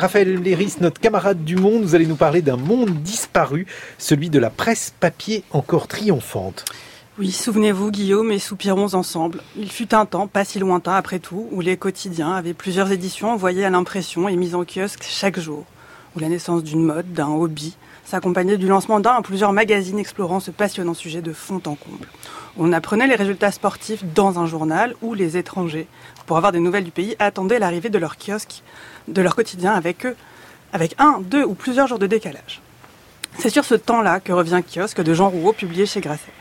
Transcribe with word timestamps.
Raphaël 0.00 0.40
Léris, 0.40 0.76
notre 0.80 1.00
camarade 1.00 1.42
du 1.42 1.56
monde, 1.56 1.82
vous 1.82 1.96
allez 1.96 2.06
nous 2.06 2.14
parler 2.14 2.40
d'un 2.40 2.56
monde 2.56 3.02
disparu, 3.02 3.66
celui 3.98 4.30
de 4.30 4.38
la 4.38 4.48
presse 4.48 4.94
papier 5.00 5.42
encore 5.50 5.88
triomphante. 5.88 6.66
Oui, 7.18 7.32
souvenez-vous, 7.32 7.90
Guillaume, 7.90 8.30
et 8.30 8.38
soupirons 8.38 8.94
ensemble. 8.94 9.42
Il 9.56 9.72
fut 9.72 9.92
un 9.96 10.06
temps, 10.06 10.28
pas 10.28 10.44
si 10.44 10.60
lointain 10.60 10.92
après 10.92 11.18
tout, 11.18 11.48
où 11.50 11.60
les 11.60 11.76
quotidiens 11.76 12.30
avaient 12.30 12.54
plusieurs 12.54 12.92
éditions 12.92 13.32
envoyées 13.32 13.64
à 13.64 13.70
l'impression 13.70 14.28
et 14.28 14.36
mises 14.36 14.54
en 14.54 14.64
kiosque 14.64 15.02
chaque 15.02 15.40
jour. 15.40 15.64
La 16.20 16.28
naissance 16.28 16.64
d'une 16.64 16.82
mode, 16.82 17.12
d'un 17.12 17.28
hobby, 17.28 17.76
s'accompagnait 18.04 18.56
du 18.56 18.66
lancement 18.66 18.98
d'un 18.98 19.18
ou 19.18 19.22
plusieurs 19.22 19.52
magazines 19.52 19.98
explorant 20.00 20.40
ce 20.40 20.50
passionnant 20.50 20.94
sujet 20.94 21.22
de 21.22 21.32
fond 21.32 21.60
en 21.66 21.76
comble. 21.76 22.08
On 22.56 22.72
apprenait 22.72 23.06
les 23.06 23.14
résultats 23.14 23.52
sportifs 23.52 24.04
dans 24.14 24.40
un 24.40 24.46
journal 24.46 24.96
où 25.00 25.14
les 25.14 25.36
étrangers, 25.36 25.86
pour 26.26 26.36
avoir 26.36 26.50
des 26.50 26.58
nouvelles 26.58 26.84
du 26.84 26.90
pays, 26.90 27.14
attendaient 27.20 27.60
l'arrivée 27.60 27.90
de 27.90 27.98
leur 27.98 28.16
kiosque, 28.16 28.62
de 29.06 29.22
leur 29.22 29.36
quotidien 29.36 29.74
avec 29.74 30.06
eux, 30.06 30.16
avec 30.72 30.96
un, 30.98 31.20
deux 31.20 31.44
ou 31.44 31.54
plusieurs 31.54 31.86
jours 31.86 32.00
de 32.00 32.06
décalage. 32.08 32.62
C'est 33.38 33.50
sur 33.50 33.64
ce 33.64 33.76
temps-là 33.76 34.18
que 34.18 34.32
revient 34.32 34.62
Kiosque 34.66 35.02
de 35.02 35.14
Jean 35.14 35.28
Rouault, 35.28 35.52
publié 35.52 35.86
chez 35.86 36.00
Grasset. 36.00 36.32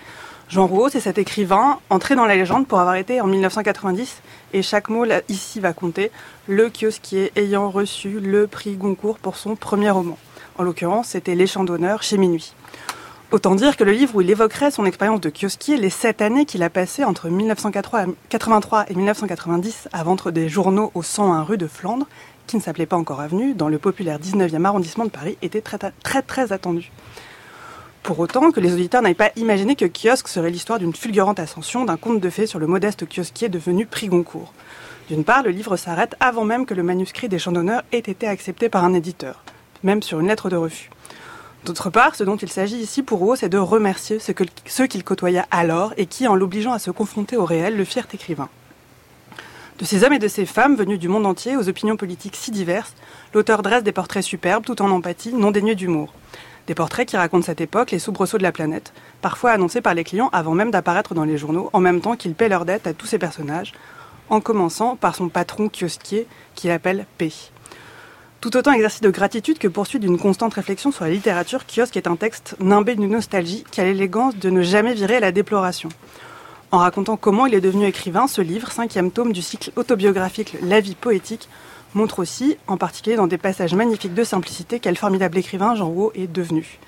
Jean 0.49 0.65
Rouault, 0.65 0.87
c'est 0.87 1.01
cet 1.01 1.17
écrivain 1.17 1.79
entré 1.89 2.15
dans 2.15 2.23
la 2.23 2.37
légende 2.37 2.67
pour 2.67 2.79
avoir 2.79 2.95
été 2.95 3.19
en 3.19 3.27
1990, 3.27 4.21
et 4.53 4.61
chaque 4.61 4.87
mot 4.87 5.03
ici 5.27 5.59
va 5.59 5.73
compter, 5.73 6.09
le 6.47 6.69
kiosquier 6.69 7.33
ayant 7.35 7.69
reçu 7.69 8.21
le 8.21 8.47
prix 8.47 8.75
Goncourt 8.75 9.17
pour 9.17 9.35
son 9.35 9.57
premier 9.57 9.89
roman. 9.89 10.17
En 10.57 10.63
l'occurrence, 10.63 11.09
c'était 11.09 11.35
Les 11.35 11.47
Champs 11.47 11.65
d'honneur 11.65 12.01
chez 12.01 12.17
Minuit. 12.17 12.53
Autant 13.31 13.55
dire 13.55 13.75
que 13.75 13.83
le 13.83 13.91
livre 13.91 14.15
où 14.15 14.21
il 14.21 14.29
évoquerait 14.29 14.71
son 14.71 14.85
expérience 14.85 15.19
de 15.19 15.29
kiosquier, 15.29 15.75
les 15.75 15.89
sept 15.89 16.21
années 16.21 16.45
qu'il 16.45 16.63
a 16.63 16.69
passées 16.69 17.03
entre 17.03 17.27
1983 17.27 18.85
et 18.89 18.95
1990 18.95 19.89
à 19.91 20.03
vendre 20.05 20.31
des 20.31 20.47
journaux 20.47 20.91
au 20.95 21.03
101 21.03 21.43
rue 21.43 21.57
de 21.57 21.67
Flandre, 21.67 22.07
qui 22.47 22.55
ne 22.55 22.61
s'appelait 22.61 22.85
pas 22.85 22.95
encore 22.95 23.19
Avenue, 23.19 23.53
dans 23.53 23.67
le 23.67 23.79
populaire 23.79 24.17
19e 24.17 24.63
arrondissement 24.63 25.03
de 25.03 25.09
Paris, 25.09 25.37
était 25.41 25.59
très, 25.59 26.21
très 26.21 26.53
attendu. 26.53 26.89
Pour 28.07 28.19
autant 28.19 28.51
que 28.51 28.61
les 28.61 28.71
auditeurs 28.71 29.01
n'aient 29.01 29.13
pas 29.13 29.31
imaginé 29.35 29.75
que 29.75 29.83
Kiosque 29.83 30.29
serait 30.29 30.49
l'histoire 30.49 30.79
d'une 30.79 30.95
fulgurante 30.95 31.41
ascension 31.41 31.83
d'un 31.83 31.97
conte 31.97 32.21
de 32.21 32.29
fées 32.29 32.47
sur 32.47 32.57
le 32.57 32.65
modeste 32.65 33.05
kiosquier 33.05 33.49
devenu 33.49 33.85
prix 33.85 34.07
Goncourt. 34.07 34.53
D'une 35.09 35.25
part, 35.25 35.43
le 35.43 35.49
livre 35.49 35.75
s'arrête 35.75 36.15
avant 36.21 36.45
même 36.45 36.65
que 36.65 36.73
le 36.73 36.83
manuscrit 36.83 37.27
des 37.27 37.37
chants 37.37 37.51
d'honneur 37.51 37.83
ait 37.91 37.97
été 37.97 38.25
accepté 38.25 38.69
par 38.69 38.85
un 38.85 38.93
éditeur, 38.93 39.43
même 39.83 40.01
sur 40.01 40.21
une 40.21 40.27
lettre 40.27 40.49
de 40.49 40.55
refus. 40.55 40.89
D'autre 41.65 41.89
part, 41.89 42.15
ce 42.15 42.23
dont 42.23 42.37
il 42.37 42.49
s'agit 42.49 42.77
ici 42.77 43.03
pour 43.03 43.19
Rouault, 43.19 43.35
c'est 43.35 43.49
de 43.49 43.57
remercier 43.57 44.19
ceux 44.19 44.87
qu'il 44.87 45.03
côtoya 45.03 45.45
alors 45.51 45.93
et 45.97 46.05
qui, 46.05 46.29
en 46.29 46.35
l'obligeant 46.35 46.71
à 46.71 46.79
se 46.79 46.91
confronter 46.91 47.35
au 47.35 47.43
réel, 47.43 47.75
le 47.75 47.83
firent 47.83 48.07
écrivain. 48.13 48.47
De 49.79 49.83
ces 49.83 50.05
hommes 50.05 50.13
et 50.13 50.19
de 50.19 50.29
ces 50.29 50.45
femmes 50.45 50.77
venus 50.77 50.97
du 50.97 51.09
monde 51.09 51.25
entier 51.25 51.57
aux 51.57 51.67
opinions 51.67 51.97
politiques 51.97 52.37
si 52.37 52.51
diverses, 52.51 52.95
l'auteur 53.33 53.63
dresse 53.63 53.83
des 53.83 53.91
portraits 53.91 54.23
superbes 54.23 54.63
tout 54.63 54.81
en 54.81 54.91
empathie, 54.91 55.33
non 55.33 55.51
dénués 55.51 55.75
d'humour. 55.75 56.13
Des 56.67 56.75
portraits 56.75 57.07
qui 57.07 57.15
racontent 57.15 57.45
cette 57.45 57.61
époque, 57.61 57.91
les 57.91 57.99
soubresauts 57.99 58.37
de 58.37 58.43
la 58.43 58.51
planète, 58.51 58.91
parfois 59.21 59.51
annoncés 59.51 59.79
par 59.79 59.93
les 59.93 60.03
clients 60.03 60.29
avant 60.33 60.53
même 60.53 60.69
d'apparaître 60.69 61.13
dans 61.13 61.23
les 61.23 61.37
journaux, 61.37 61.69
en 61.71 61.79
même 61.79 62.01
temps 62.01 62.17
qu'ils 62.17 62.35
paient 62.35 62.49
leur 62.49 62.65
dette 62.65 62.87
à 62.87 62.93
tous 62.93 63.07
ces 63.07 63.17
personnages, 63.17 63.73
en 64.29 64.41
commençant 64.41 64.97
par 64.97 65.15
son 65.15 65.29
patron 65.29 65.69
kiosquier 65.69 66.27
qui 66.55 66.67
l'appelle 66.67 67.05
P. 67.17 67.31
Tout 68.41 68.57
autant 68.57 68.73
exercice 68.73 68.99
de 68.99 69.09
gratitude 69.09 69.59
que 69.59 69.69
poursuite 69.69 70.01
d'une 70.01 70.19
constante 70.19 70.53
réflexion 70.55 70.91
sur 70.91 71.05
la 71.05 71.09
littérature, 71.09 71.65
Kiosque 71.65 71.97
est 71.97 72.05
un 72.05 72.17
texte 72.17 72.55
nimbé 72.59 72.95
d'une 72.95 73.09
nostalgie 73.09 73.63
qui 73.71 73.79
a 73.79 73.85
l'élégance 73.85 74.35
de 74.35 74.49
ne 74.49 74.61
jamais 74.61 74.93
virer 74.93 75.15
à 75.15 75.21
la 75.21 75.31
déploration. 75.31 75.89
En 76.71 76.79
racontant 76.79 77.15
comment 77.15 77.45
il 77.45 77.55
est 77.55 77.61
devenu 77.61 77.85
écrivain, 77.85 78.27
ce 78.27 78.41
livre, 78.41 78.71
cinquième 78.71 79.09
tome 79.09 79.31
du 79.31 79.41
cycle 79.41 79.71
autobiographique 79.77 80.57
La 80.61 80.81
vie 80.81 80.95
poétique, 80.95 81.47
montre 81.93 82.19
aussi, 82.19 82.57
en 82.67 82.77
particulier 82.77 83.15
dans 83.15 83.27
des 83.27 83.37
passages 83.37 83.73
magnifiques 83.73 84.13
de 84.13 84.23
simplicité, 84.23 84.79
quel 84.79 84.97
formidable 84.97 85.37
écrivain 85.37 85.75
Jean 85.75 85.87
Rouault 85.87 86.11
est 86.15 86.31
devenu. 86.31 86.79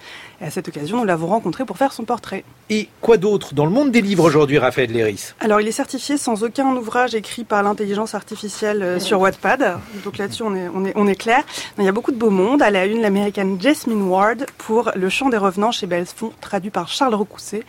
Et 0.42 0.46
à 0.46 0.52
cette 0.52 0.70
occasion, 0.70 0.98
nous 0.98 1.06
l'avons 1.06 1.28
rencontré 1.28 1.66
pour 1.66 1.78
faire 1.78 1.92
son 1.92 2.06
portrait. 2.06 2.46
Et 2.70 2.88
quoi 3.02 3.18
d'autre 3.18 3.54
dans 3.54 3.66
le 3.66 3.72
monde 3.72 3.92
des 3.92 4.02
livres 4.02 4.24
aujourd'hui, 4.24 4.58
Raphaël 4.58 4.92
Léris? 4.92 5.34
Alors, 5.42 5.60
il 5.60 5.68
est 5.68 5.74
certifié 5.74 6.18
sans 6.18 6.44
aucun 6.44 6.68
ouvrage 6.78 7.14
écrit 7.14 7.44
par 7.44 7.62
l'intelligence 7.62 8.16
artificielle 8.16 8.82
euh, 8.82 9.00
sur 9.00 9.20
Wattpad. 9.20 9.80
Donc 10.06 10.18
là-dessus, 10.18 10.44
on 10.44 10.56
est, 10.56 10.70
on, 10.74 10.86
est, 10.86 10.94
on 10.96 11.08
est 11.08 11.16
clair. 11.16 11.44
Il 11.78 11.84
y 11.84 11.90
a 11.90 11.92
beaucoup 11.92 12.12
de 12.12 12.18
beau 12.18 12.30
monde. 12.30 12.62
À 12.62 12.70
la 12.70 12.86
une, 12.86 13.02
l'américaine 13.02 13.60
Jasmine 13.60 14.04
Ward 14.04 14.46
pour 14.58 14.92
Le 14.96 15.10
chant 15.10 15.30
des 15.30 15.38
revenants 15.38 15.72
chez 15.72 15.88
Belfond, 15.88 16.32
traduit 16.40 16.72
par 16.72 16.88
Charles 16.88 17.16
Recourcé. 17.16 17.64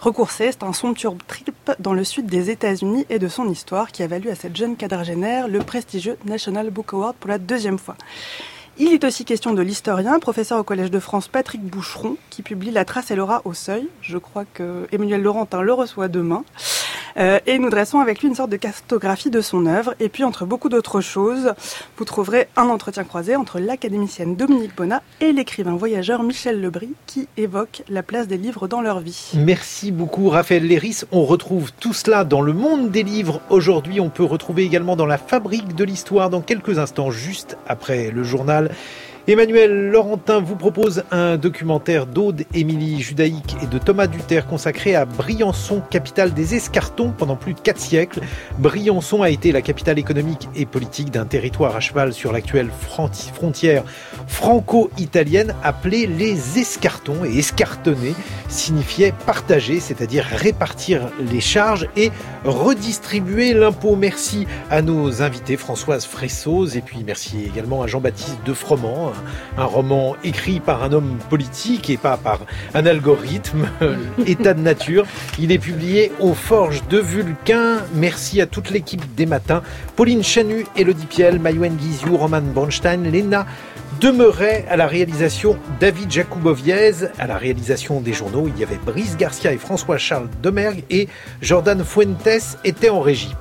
Recourcé, 0.00 0.50
c'est 0.50 0.64
un 0.64 0.72
somptueux 0.72 1.10
trip 1.28 1.54
dans 1.78 1.94
le 1.94 2.02
sud 2.02 2.26
des 2.26 2.50
États-Unis 2.50 3.06
et 3.08 3.18
de 3.18 3.28
son 3.28 3.48
histoire 3.48 3.92
qui 3.92 4.02
a 4.02 4.06
valu 4.08 4.30
à 4.30 4.34
cette 4.34 4.56
jeune 4.56 4.76
quadragénaire 4.76 5.46
le 5.46 5.60
prestigieux 5.60 6.16
National 6.24 6.70
Book 6.76 6.92
Award 6.92 7.16
pour 7.16 7.30
la 7.30 7.38
deuxième 7.38 7.78
fois. 7.78 7.96
Il 8.78 8.92
est 8.92 9.04
aussi 9.04 9.24
question 9.24 9.54
de 9.54 9.62
l'historien, 9.62 10.18
professeur 10.18 10.58
au 10.58 10.62
Collège 10.62 10.90
de 10.90 10.98
France 10.98 11.28
Patrick 11.28 11.62
Boucheron, 11.62 12.18
qui 12.28 12.42
publie 12.42 12.70
La 12.70 12.84
Trace 12.84 13.10
et 13.10 13.16
l'aura 13.16 13.40
au 13.46 13.54
seuil. 13.54 13.88
Je 14.02 14.18
crois 14.18 14.44
que 14.44 14.86
Emmanuel 14.92 15.22
Laurentin 15.22 15.62
le 15.62 15.72
reçoit 15.72 16.08
demain. 16.08 16.44
Euh, 17.18 17.38
et 17.46 17.58
nous 17.58 17.70
dressons 17.70 18.00
avec 18.00 18.20
lui 18.20 18.28
une 18.28 18.34
sorte 18.34 18.50
de 18.50 18.56
cartographie 18.56 19.30
de 19.30 19.40
son 19.40 19.66
œuvre. 19.66 19.94
Et 20.00 20.08
puis, 20.08 20.24
entre 20.24 20.44
beaucoup 20.44 20.68
d'autres 20.68 21.00
choses, 21.00 21.54
vous 21.96 22.04
trouverez 22.04 22.48
un 22.56 22.68
entretien 22.68 23.04
croisé 23.04 23.36
entre 23.36 23.58
l'académicienne 23.58 24.36
Dominique 24.36 24.76
Bonnat 24.76 25.02
et 25.20 25.32
l'écrivain 25.32 25.76
voyageur 25.76 26.22
Michel 26.22 26.60
Lebris, 26.60 26.92
qui 27.06 27.28
évoque 27.36 27.82
la 27.88 28.02
place 28.02 28.28
des 28.28 28.36
livres 28.36 28.68
dans 28.68 28.80
leur 28.80 29.00
vie. 29.00 29.32
Merci 29.34 29.92
beaucoup, 29.92 30.28
Raphaël 30.28 30.66
Léris. 30.66 31.02
On 31.12 31.24
retrouve 31.24 31.72
tout 31.72 31.94
cela 31.94 32.24
dans 32.24 32.42
le 32.42 32.52
monde 32.52 32.90
des 32.90 33.02
livres. 33.02 33.40
Aujourd'hui, 33.50 34.00
on 34.00 34.10
peut 34.10 34.24
retrouver 34.24 34.64
également 34.64 34.96
dans 34.96 35.06
la 35.06 35.18
fabrique 35.18 35.74
de 35.74 35.84
l'histoire 35.84 36.30
dans 36.30 36.40
quelques 36.40 36.78
instants, 36.78 37.10
juste 37.10 37.56
après 37.66 38.10
le 38.10 38.22
journal. 38.22 38.70
Emmanuel 39.28 39.90
Laurentin 39.90 40.38
vous 40.38 40.54
propose 40.54 41.02
un 41.10 41.36
documentaire 41.36 42.06
d'Aude 42.06 42.44
Émilie 42.54 43.00
Judaïque 43.00 43.56
et 43.60 43.66
de 43.66 43.76
Thomas 43.76 44.06
Duterre 44.06 44.46
consacré 44.46 44.94
à 44.94 45.04
Briançon, 45.04 45.82
capitale 45.90 46.32
des 46.32 46.54
escartons 46.54 47.10
pendant 47.10 47.34
plus 47.34 47.52
de 47.52 47.58
quatre 47.58 47.80
siècles. 47.80 48.20
Briançon 48.60 49.22
a 49.22 49.30
été 49.30 49.50
la 49.50 49.62
capitale 49.62 49.98
économique 49.98 50.48
et 50.54 50.64
politique 50.64 51.10
d'un 51.10 51.24
territoire 51.24 51.74
à 51.74 51.80
cheval 51.80 52.12
sur 52.12 52.30
l'actuelle 52.30 52.70
frontière 52.70 53.82
franco-italienne 54.28 55.56
appelée 55.64 56.06
les 56.06 56.60
escartons 56.60 57.24
et 57.24 57.36
escartonner 57.36 58.14
signifiait 58.48 59.12
partager, 59.26 59.80
c'est-à-dire 59.80 60.24
répartir 60.24 61.10
les 61.18 61.40
charges 61.40 61.88
et 61.96 62.12
redistribuer 62.44 63.54
l'impôt. 63.54 63.96
Merci 63.96 64.46
à 64.70 64.82
nos 64.82 65.20
invités 65.20 65.56
Françoise 65.56 66.04
Fressoz 66.04 66.76
et 66.76 66.80
puis 66.80 67.02
merci 67.04 67.44
également 67.44 67.82
à 67.82 67.88
Jean-Baptiste 67.88 68.38
de 68.44 68.52
Froment 68.52 69.15
un 69.58 69.64
roman 69.64 70.16
écrit 70.24 70.60
par 70.60 70.82
un 70.82 70.92
homme 70.92 71.18
politique 71.28 71.90
et 71.90 71.96
pas 71.96 72.16
par 72.16 72.40
un 72.74 72.86
algorithme, 72.86 73.66
état 74.26 74.54
de 74.54 74.60
nature. 74.60 75.04
Il 75.38 75.52
est 75.52 75.58
publié 75.58 76.12
aux 76.20 76.34
Forges 76.34 76.82
de 76.88 76.98
Vulcain. 76.98 77.78
Merci 77.94 78.40
à 78.40 78.46
toute 78.46 78.70
l'équipe 78.70 79.02
des 79.14 79.26
matins. 79.26 79.62
Pauline 79.96 80.22
Chanu, 80.22 80.66
Elodie 80.76 81.06
Piel, 81.06 81.38
Mayouen 81.38 81.76
Guizou, 81.76 82.16
Roman 82.16 82.42
Bronstein, 82.42 83.02
Léna 83.02 83.46
demeurait 84.00 84.66
à 84.68 84.76
la 84.76 84.86
réalisation 84.86 85.56
David 85.80 86.10
Jacoboviez, 86.10 87.08
à 87.18 87.26
la 87.26 87.38
réalisation 87.38 88.00
des 88.00 88.12
journaux. 88.12 88.48
Il 88.48 88.58
y 88.60 88.62
avait 88.62 88.78
Brice 88.84 89.16
Garcia 89.16 89.52
et 89.52 89.58
François-Charles 89.58 90.28
Demergue 90.42 90.84
et 90.90 91.08
Jordan 91.40 91.82
Fuentes 91.84 92.58
était 92.64 92.90
en 92.90 93.00
régie. 93.00 93.34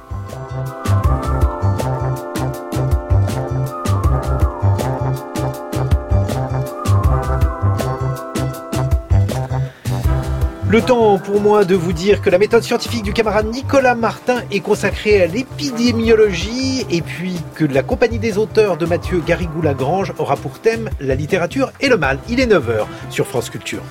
Le 10.76 10.82
temps 10.82 11.18
pour 11.20 11.40
moi 11.40 11.64
de 11.64 11.74
vous 11.74 11.94
dire 11.94 12.22
que 12.22 12.30
la 12.30 12.38
méthode 12.38 12.62
scientifique 12.62 13.04
du 13.04 13.14
camarade 13.14 13.48
Nicolas 13.50 13.96
Martin 13.96 14.44
est 14.52 14.60
consacrée 14.60 15.22
à 15.22 15.26
l'épidémiologie 15.26 16.86
et 16.90 17.02
puis 17.02 17.40
que 17.56 17.64
la 17.64 17.82
compagnie 17.82 18.20
des 18.20 18.38
auteurs 18.38 18.76
de 18.76 18.86
Mathieu 18.86 19.22
Garrigou-Lagrange 19.26 20.12
aura 20.18 20.36
pour 20.36 20.60
thème 20.60 20.90
la 21.00 21.16
littérature 21.16 21.72
et 21.80 21.88
le 21.88 21.96
mal. 21.96 22.20
Il 22.28 22.42
est 22.42 22.48
9h 22.48 22.88
sur 23.10 23.26
France 23.26 23.50
Culture. 23.50 23.84